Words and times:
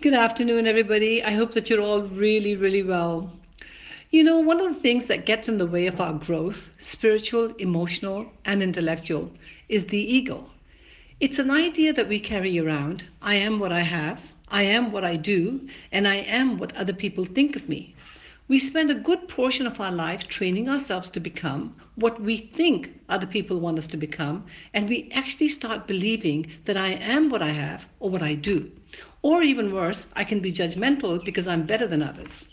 Good 0.00 0.14
afternoon, 0.14 0.68
everybody. 0.68 1.24
I 1.24 1.32
hope 1.32 1.54
that 1.54 1.68
you're 1.68 1.82
all 1.82 2.02
really, 2.02 2.54
really 2.54 2.84
well. 2.84 3.32
You 4.12 4.22
know, 4.22 4.38
one 4.38 4.60
of 4.60 4.72
the 4.72 4.80
things 4.80 5.06
that 5.06 5.26
gets 5.26 5.48
in 5.48 5.58
the 5.58 5.66
way 5.66 5.88
of 5.88 6.00
our 6.00 6.12
growth, 6.12 6.70
spiritual, 6.78 7.52
emotional, 7.58 8.30
and 8.44 8.62
intellectual, 8.62 9.32
is 9.68 9.86
the 9.86 9.98
ego. 9.98 10.50
It's 11.18 11.40
an 11.40 11.50
idea 11.50 11.92
that 11.94 12.08
we 12.08 12.20
carry 12.20 12.60
around 12.60 13.06
I 13.20 13.34
am 13.34 13.58
what 13.58 13.72
I 13.72 13.82
have, 13.82 14.20
I 14.46 14.62
am 14.62 14.92
what 14.92 15.04
I 15.04 15.16
do, 15.16 15.68
and 15.90 16.06
I 16.06 16.18
am 16.18 16.58
what 16.58 16.76
other 16.76 16.92
people 16.92 17.24
think 17.24 17.56
of 17.56 17.68
me. 17.68 17.96
We 18.48 18.58
spend 18.58 18.90
a 18.90 18.94
good 18.94 19.28
portion 19.28 19.66
of 19.66 19.78
our 19.78 19.92
life 19.92 20.26
training 20.26 20.70
ourselves 20.70 21.10
to 21.10 21.20
become 21.20 21.76
what 21.96 22.18
we 22.18 22.38
think 22.38 22.98
other 23.06 23.26
people 23.26 23.60
want 23.60 23.78
us 23.78 23.86
to 23.88 23.98
become, 23.98 24.46
and 24.72 24.88
we 24.88 25.10
actually 25.12 25.50
start 25.50 25.86
believing 25.86 26.50
that 26.64 26.78
I 26.78 26.92
am 26.92 27.28
what 27.28 27.42
I 27.42 27.50
have 27.50 27.84
or 28.00 28.08
what 28.08 28.22
I 28.22 28.32
do. 28.32 28.70
Or 29.20 29.42
even 29.42 29.74
worse, 29.74 30.06
I 30.16 30.24
can 30.24 30.40
be 30.40 30.50
judgmental 30.50 31.22
because 31.22 31.46
I'm 31.46 31.66
better 31.66 31.86
than 31.86 32.02
others. 32.02 32.46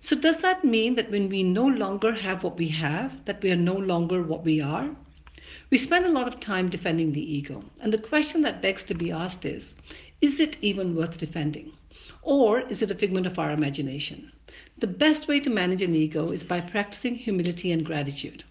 So, 0.00 0.16
does 0.16 0.38
that 0.38 0.64
mean 0.64 0.96
that 0.96 1.12
when 1.12 1.28
we 1.28 1.44
no 1.44 1.64
longer 1.64 2.12
have 2.12 2.42
what 2.42 2.58
we 2.58 2.68
have, 2.70 3.24
that 3.26 3.40
we 3.40 3.52
are 3.52 3.56
no 3.70 3.76
longer 3.76 4.24
what 4.24 4.44
we 4.44 4.60
are? 4.60 4.90
We 5.70 5.78
spend 5.78 6.06
a 6.06 6.10
lot 6.10 6.26
of 6.26 6.40
time 6.40 6.70
defending 6.70 7.12
the 7.12 7.32
ego, 7.36 7.62
and 7.78 7.92
the 7.92 7.98
question 7.98 8.42
that 8.42 8.60
begs 8.60 8.82
to 8.86 8.94
be 8.94 9.12
asked 9.12 9.44
is 9.44 9.74
is 10.20 10.40
it 10.40 10.56
even 10.60 10.96
worth 10.96 11.18
defending? 11.18 11.70
Or 12.22 12.60
is 12.60 12.82
it 12.82 12.90
a 12.90 12.94
figment 12.94 13.26
of 13.26 13.38
our 13.38 13.50
imagination? 13.50 14.32
The 14.78 14.86
best 14.86 15.28
way 15.28 15.40
to 15.40 15.50
manage 15.50 15.82
an 15.82 15.94
ego 15.94 16.30
is 16.30 16.44
by 16.44 16.60
practicing 16.60 17.16
humility 17.16 17.72
and 17.72 17.84
gratitude. 17.84 18.44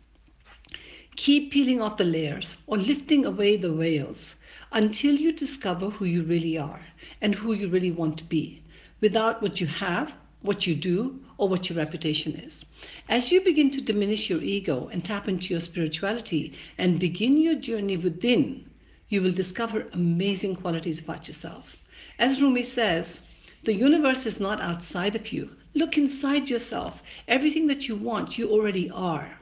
Keep 1.15 1.51
peeling 1.51 1.81
off 1.81 1.97
the 1.97 2.03
layers 2.03 2.55
or 2.67 2.77
lifting 2.77 3.25
away 3.25 3.57
the 3.57 3.71
veils 3.71 4.35
until 4.71 5.15
you 5.15 5.31
discover 5.31 5.89
who 5.89 6.05
you 6.05 6.23
really 6.23 6.57
are 6.57 6.81
and 7.21 7.35
who 7.35 7.53
you 7.53 7.67
really 7.67 7.91
want 7.91 8.17
to 8.17 8.23
be 8.23 8.61
without 9.01 9.41
what 9.41 9.59
you 9.59 9.67
have, 9.67 10.13
what 10.41 10.67
you 10.67 10.75
do, 10.75 11.19
or 11.37 11.49
what 11.49 11.69
your 11.69 11.77
reputation 11.77 12.35
is. 12.35 12.63
As 13.07 13.31
you 13.31 13.41
begin 13.41 13.71
to 13.71 13.81
diminish 13.81 14.29
your 14.29 14.41
ego 14.41 14.89
and 14.91 15.03
tap 15.03 15.27
into 15.27 15.47
your 15.53 15.61
spirituality 15.61 16.53
and 16.77 16.99
begin 16.99 17.37
your 17.37 17.55
journey 17.55 17.97
within, 17.97 18.69
you 19.07 19.21
will 19.21 19.31
discover 19.31 19.87
amazing 19.93 20.55
qualities 20.55 20.99
about 20.99 21.27
yourself. 21.27 21.75
As 22.19 22.41
Rumi 22.41 22.63
says, 22.63 23.19
the 23.63 23.73
universe 23.73 24.25
is 24.25 24.39
not 24.39 24.61
outside 24.61 25.15
of 25.15 25.33
you. 25.33 25.49
Look 25.73 25.97
inside 25.97 26.49
yourself. 26.49 27.01
Everything 27.27 27.67
that 27.67 27.87
you 27.87 27.95
want, 27.95 28.37
you 28.37 28.49
already 28.49 28.89
are. 28.89 29.39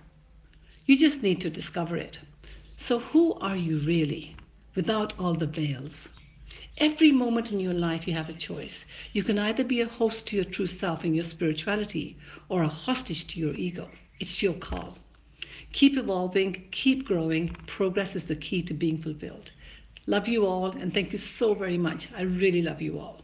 You 0.85 0.97
just 0.97 1.21
need 1.21 1.39
to 1.41 1.49
discover 1.49 1.95
it. 1.97 2.17
So, 2.77 2.99
who 2.99 3.33
are 3.35 3.55
you 3.55 3.79
really 3.79 4.35
without 4.75 5.13
all 5.19 5.35
the 5.35 5.45
veils? 5.45 6.09
Every 6.77 7.11
moment 7.11 7.51
in 7.51 7.59
your 7.59 7.73
life, 7.73 8.07
you 8.07 8.13
have 8.13 8.29
a 8.29 8.33
choice. 8.33 8.85
You 9.13 9.23
can 9.23 9.37
either 9.37 9.63
be 9.63 9.81
a 9.81 9.87
host 9.87 10.27
to 10.27 10.35
your 10.35 10.45
true 10.45 10.67
self 10.67 11.03
and 11.03 11.15
your 11.15 11.25
spirituality 11.25 12.17
or 12.49 12.63
a 12.63 12.67
hostage 12.67 13.27
to 13.27 13.39
your 13.39 13.55
ego. 13.55 13.89
It's 14.19 14.41
your 14.41 14.53
call. 14.53 14.97
Keep 15.73 15.97
evolving, 15.97 16.67
keep 16.71 17.05
growing. 17.05 17.49
Progress 17.67 18.15
is 18.15 18.25
the 18.25 18.35
key 18.35 18.63
to 18.63 18.73
being 18.73 19.01
fulfilled. 19.01 19.51
Love 20.05 20.27
you 20.27 20.45
all, 20.45 20.71
and 20.71 20.93
thank 20.93 21.11
you 21.11 21.17
so 21.17 21.53
very 21.53 21.77
much. 21.77 22.09
I 22.15 22.21
really 22.21 22.61
love 22.61 22.81
you 22.81 22.99
all. 22.99 23.21